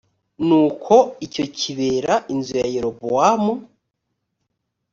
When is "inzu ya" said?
2.33-2.67